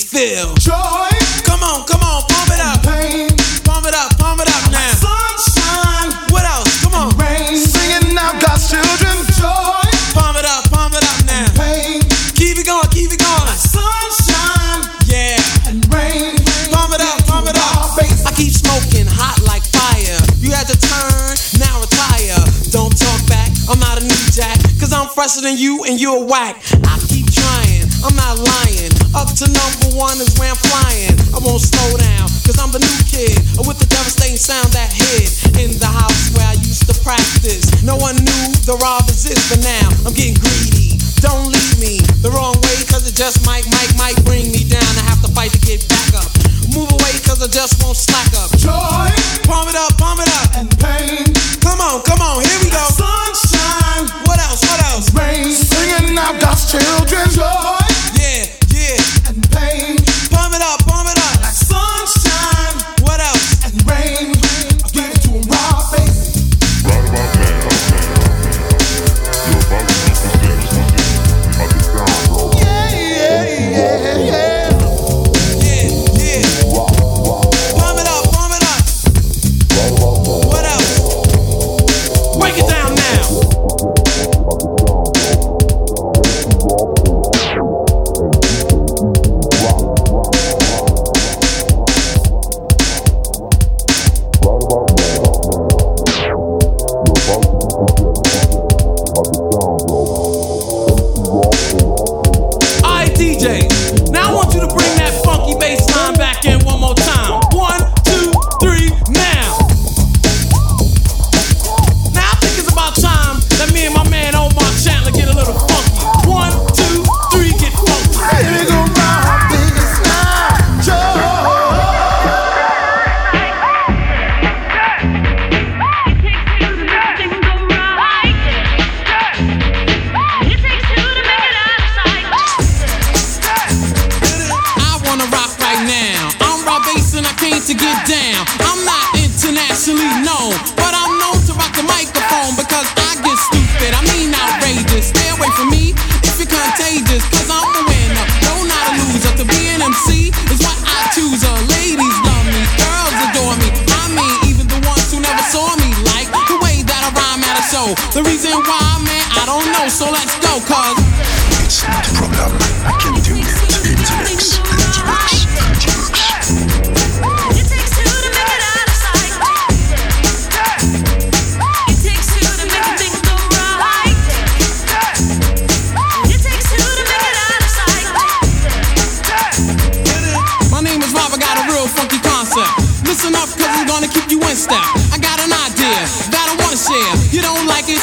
raw 0.00 0.10
feel. 0.10 0.54
Joy! 0.54 1.08
Come 1.44 1.62
on, 1.62 1.84
come 1.84 2.00
on, 2.02 2.22
pump 2.28 2.50
it 2.50 2.60
up. 2.60 2.82
Pain. 2.82 3.28
Pump 3.64 3.86
it 3.86 3.94
up, 3.94 4.16
pump 4.18 4.40
it 4.40 4.48
up 4.48 4.70
now. 4.70 4.92
Sunshine. 4.96 6.12
What 6.30 6.44
else? 6.44 6.82
Come 6.82 6.94
on. 6.94 7.16
Rain. 7.16 7.56
Singing 7.56 8.16
out 8.16 8.40
God's 8.40 8.68
children. 8.70 9.16
Joy. 9.36 9.84
Pump 10.14 10.38
it 10.38 10.46
up, 10.46 10.70
pump 10.70 10.94
it 10.94 11.04
up 11.04 11.20
now. 11.26 11.46
Pain. 11.56 12.00
Keep 12.34 12.58
it 12.58 12.66
going, 12.66 12.88
keep 12.90 13.12
it 13.12 13.20
going. 13.20 13.56
Sunshine. 13.56 14.88
Yeah. 15.06 15.40
And 15.68 15.84
rain. 15.92 16.36
Pump 16.70 16.94
it 16.94 17.00
up, 17.00 17.26
pump 17.26 17.48
it 17.48 17.56
up. 17.56 17.98
I 18.26 18.32
keep 18.36 18.52
smoking 18.52 19.06
hot 19.06 19.42
like 19.44 19.62
fire. 19.74 20.18
You 20.40 20.52
had 20.52 20.66
to 20.68 20.76
turn, 20.78 21.34
now 21.60 21.80
retire. 21.80 22.40
Don't 22.70 22.94
talk 22.96 23.20
back, 23.28 23.50
I'm 23.68 23.78
not 23.80 24.00
a 24.00 24.04
new 24.04 24.22
jack. 24.30 24.60
Cause 24.78 24.92
I'm 24.92 25.08
fresher 25.08 25.40
than 25.40 25.58
you 25.58 25.84
and 25.84 26.00
you're 26.00 26.24
whack. 26.24 26.62
I 26.84 26.98
keep 27.08 27.26
trying, 27.30 27.84
I'm 28.04 28.14
not 28.16 28.38
lying. 28.38 28.92
Up 29.14 29.28
to 29.42 29.46
number 29.50 29.79
one 30.00 30.16
is 30.16 30.32
where 30.40 30.48
I'm 30.48 30.56
flying. 30.56 31.12
I 31.36 31.38
won't 31.44 31.60
slow 31.60 31.92
down, 32.00 32.26
cause 32.48 32.56
I'm 32.56 32.72
the 32.72 32.80
new 32.80 32.99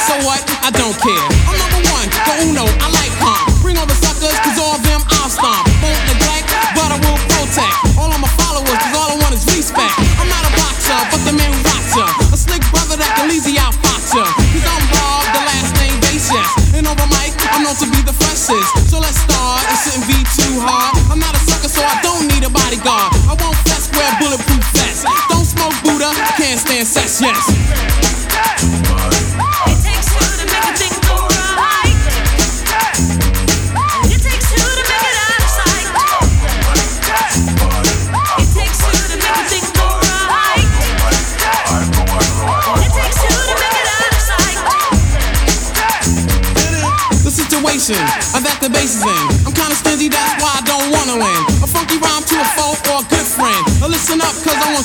so 0.06 0.14
what? 0.28 0.42
I 0.62 0.70
don't 0.70 0.94
care. 1.02 1.28
I'm 1.50 1.58
number 1.58 1.82
one, 1.90 2.08
the 2.12 2.34
uno, 2.46 2.66
I 2.84 2.88
like 2.94 3.14
calm. 3.18 3.48
Bring 3.64 3.78
all 3.80 3.90
the 3.90 3.98
suckers, 3.98 4.36
cause 4.46 4.58
all 4.62 4.78
them 4.86 5.02
I'll 5.18 5.32
stomp. 5.32 5.66
Won't 5.82 6.04
neglect, 6.06 6.48
but 6.78 6.90
I 6.94 6.98
will 7.02 7.20
protect. 7.32 7.98
All 7.98 8.12
of 8.12 8.20
my 8.22 8.30
followers, 8.38 8.78
cause 8.78 8.94
all 8.94 9.10
I 9.10 9.18
want 9.18 9.34
is 9.34 9.44
respect. 9.50 9.96
I'm 10.22 10.30
not 10.30 10.44
a 10.46 10.52
boxer, 10.54 11.00
but 11.10 11.22
the 11.26 11.34
man 11.34 11.50
who 11.50 11.60
rocks 11.66 11.94
ya. 11.98 12.06
A 12.30 12.38
slick 12.38 12.64
brother 12.70 13.00
that 13.00 13.12
can 13.18 13.32
easy 13.34 13.58
out 13.58 13.74
fox 13.82 14.14
ya. 14.14 14.28
Cause 14.28 14.66
I'm 14.68 14.86
Rob, 14.94 15.26
the 15.34 15.42
last 15.50 15.72
name 15.82 15.98
base, 16.06 16.30
yes. 16.30 16.52
And 16.78 16.86
over 16.86 17.08
mic, 17.18 17.34
I'm 17.50 17.66
known 17.66 17.78
to 17.82 17.88
be 17.90 18.02
the 18.06 18.14
freshest. 18.14 18.70
So 18.92 19.02
let's 19.02 19.18
start, 19.18 19.66
it 19.66 19.78
shouldn't 19.82 20.06
be 20.06 20.20
too 20.38 20.62
hard. 20.62 20.94
I'm 21.10 21.20
not 21.20 21.34
a 21.34 21.42
sucker, 21.42 21.72
so 21.72 21.82
I 21.82 21.98
don't 22.06 22.30
need 22.30 22.46
a 22.46 22.52
bodyguard. 22.52 23.16
I 23.26 23.34
won't 23.34 23.58
flex, 23.66 23.90
wear 23.98 24.12
bulletproof 24.22 24.64
vest. 24.78 25.10
Don't 25.32 25.48
smoke 25.48 25.74
Buddha, 25.82 26.14
can't 26.38 26.60
stand 26.60 26.86
sex, 26.86 27.18
yes. 27.22 27.57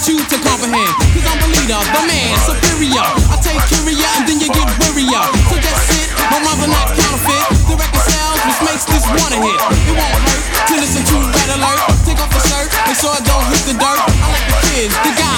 Want 0.03 0.19
you 0.19 0.27
to 0.27 0.39
comprehend. 0.43 0.91
Cause 1.15 1.27
I'm 1.31 1.39
the 1.39 1.49
leader, 1.55 1.79
the 1.79 2.03
man, 2.11 2.35
superior. 2.43 3.07
I 3.31 3.39
take 3.39 3.63
curia 3.71 4.09
and 4.19 4.27
then 4.27 4.43
you 4.43 4.51
get 4.51 4.67
wearier. 4.83 5.23
So 5.47 5.55
just 5.63 5.79
sit, 5.87 6.11
my 6.27 6.43
mother 6.43 6.67
not 6.67 6.91
counterfeit. 6.91 7.47
The 7.71 7.79
record 7.79 8.03
sounds, 8.11 8.41
which 8.43 8.61
makes 8.67 8.85
this 8.91 9.07
one 9.07 9.31
a 9.31 9.39
hit. 9.39 9.61
It 9.87 9.95
won't 9.95 10.19
hurt 10.27 10.43
to 10.43 10.75
listen 10.83 11.03
to 11.07 11.17
Red 11.23 11.51
Alert. 11.55 11.87
Take 12.03 12.19
off 12.19 12.35
the 12.35 12.43
shirt, 12.43 12.75
make 12.83 12.99
sure 12.99 13.15
it 13.15 13.23
don't 13.31 13.47
hit 13.47 13.63
the 13.63 13.77
dirt. 13.79 14.03
I 14.03 14.27
like 14.27 14.47
the 14.51 14.59
kids, 14.67 14.95
the 15.07 15.13
guys, 15.15 15.32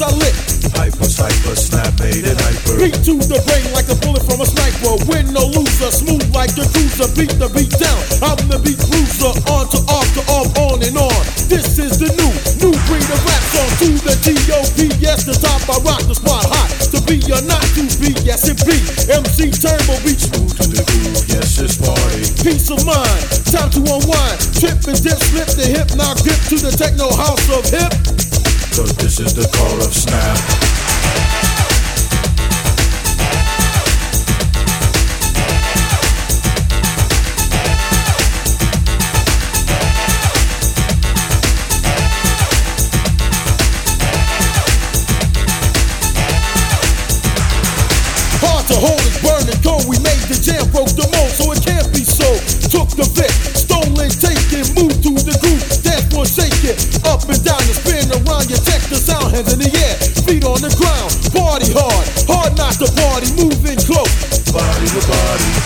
I 0.00 0.08
lick. 0.16 0.32
Hyper, 0.72 1.04
hyper, 1.12 1.52
snap, 1.52 1.92
made 2.00 2.24
it 2.24 2.40
hyper. 2.40 2.80
Beat 2.80 2.96
to 3.04 3.20
the 3.20 3.36
brain 3.44 3.68
like 3.76 3.84
a 3.92 3.96
bullet 4.00 4.24
from 4.24 4.40
a 4.40 4.48
sniper. 4.48 4.96
Win 5.04 5.28
or 5.36 5.44
loser, 5.52 5.92
smooth 5.92 6.24
like 6.32 6.56
the 6.56 6.64
cruiser. 6.72 7.04
Beat 7.12 7.36
the 7.36 7.52
beat 7.52 7.68
down. 7.76 8.00
I'm 8.24 8.40
the 8.48 8.56
beat 8.64 8.80
bruiser. 8.88 9.28
On 9.52 9.68
to 9.68 9.80
off 9.92 10.08
to 10.16 10.22
off, 10.32 10.48
on 10.56 10.80
and 10.80 10.96
on. 10.96 11.20
This 11.52 11.76
is 11.76 12.00
the 12.00 12.08
new, 12.16 12.32
new 12.64 12.72
breed 12.88 13.04
of 13.12 13.20
rap 13.28 13.44
song. 13.52 13.68
To 13.84 13.88
the 14.00 14.14
T.O.P. 14.24 14.88
Yes, 15.04 15.28
the 15.28 15.36
top. 15.36 15.60
I 15.68 15.76
rock 15.84 16.00
the 16.08 16.16
spot 16.16 16.48
hot. 16.48 16.68
To 16.96 16.98
be 17.04 17.20
or 17.28 17.44
not 17.44 17.64
to 17.76 17.84
be, 18.00 18.16
yes 18.24 18.48
it 18.48 18.56
be. 18.64 18.80
MC 19.04 19.52
Turbo 19.52 20.00
beat 20.00 20.16
smooth 20.16 20.56
to 20.56 20.64
the 20.64 20.80
groove. 20.80 21.28
Yes, 21.28 21.60
it's 21.60 21.76
party. 21.76 22.24
Peace 22.40 22.72
of 22.72 22.80
mind. 22.88 23.20
Time 23.52 23.68
to 23.76 23.84
unwind. 23.84 24.40
Trip 24.56 24.80
and 24.88 24.96
dip, 24.96 25.20
slip 25.28 25.50
the 25.60 25.68
hip, 25.68 25.92
now 25.92 26.16
grip 26.24 26.40
to 26.48 26.56
the 26.56 26.72
techno 26.72 27.12
house 27.12 27.44
of 27.52 27.68
hip. 27.68 28.29
Cause 28.70 28.94
this 28.96 29.20
is 29.20 29.34
the 29.34 29.46
Cult 29.52 29.84
of 29.84 29.92
Snap. 29.92 30.38
Hard 48.40 48.66
to 48.68 48.74
hold 48.74 49.00
is 49.00 49.18
burning 49.20 49.60
cold. 49.62 49.84
We 49.88 49.98
made 49.98 50.24
the 50.30 50.40
jam, 50.40 50.70
broke 50.70 50.94
the 50.96 51.04
mold, 51.12 51.30
so 51.36 51.52
it 51.52 51.60
can't 51.60 51.92
be 51.92 52.04
so. 52.04 52.24
Took 52.70 52.88
the 52.96 53.04
bit, 53.12 53.34
stolen, 53.52 54.08
taken, 54.08 54.64
moved 54.78 55.02
to 55.02 55.10
the 55.20 55.36
groove. 55.42 55.60
Dance 55.82 56.06
floor 56.08 56.24
shaking, 56.24 56.78
You 58.50 58.56
check 58.66 58.82
the 58.90 58.98
sound, 58.98 59.30
hands 59.30 59.52
in 59.52 59.60
the 59.62 59.70
air, 59.70 59.94
feet 60.26 60.42
on 60.42 60.58
the 60.58 60.74
ground. 60.74 61.14
Party 61.30 61.70
hard, 61.70 62.02
hard 62.26 62.58
not 62.58 62.74
to 62.82 62.90
party, 62.98 63.30
moving 63.38 63.78
close. 63.78 64.10
Body 64.50 64.90
to 64.90 65.02
body, 65.06 65.59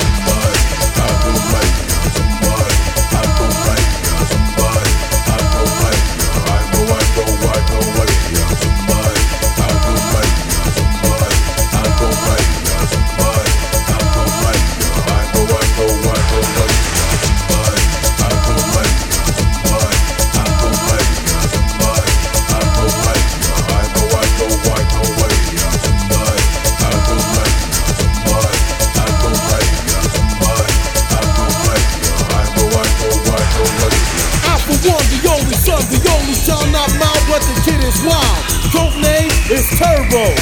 is 40.15 40.35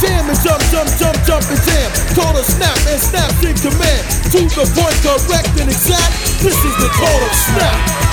Jam 0.00 0.28
and 0.28 0.38
jump, 0.42 0.60
jump, 0.70 0.90
jump, 0.98 1.16
jump 1.24 1.44
and 1.48 1.62
jam. 1.62 1.90
Call 2.14 2.36
a 2.36 2.42
snap 2.42 2.76
and 2.90 3.00
snap 3.00 3.30
in 3.44 3.54
command. 3.56 4.02
To 4.32 4.42
the 4.42 4.66
point, 4.74 4.96
correct 5.02 5.60
and 5.60 5.70
exact. 5.70 6.42
This 6.42 6.56
is 6.56 6.76
the 6.76 6.88
Cult 6.98 7.22
of 7.22 7.32
Snap. 7.32 8.03